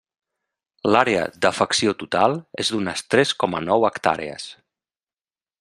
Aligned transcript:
L'àrea 0.93 1.25
d'afecció 1.45 1.93
total 2.01 2.35
és 2.65 2.73
d'unes 2.77 3.07
tres 3.15 3.37
coma 3.45 3.65
nou 3.69 3.89
hectàrees. 3.91 4.49